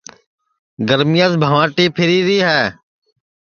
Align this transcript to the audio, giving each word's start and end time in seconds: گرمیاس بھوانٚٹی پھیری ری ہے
گرمیاس 0.87 1.33
بھوانٚٹی 1.43 1.85
پھیری 1.95 2.19
ری 2.27 2.37
ہے 2.47 2.63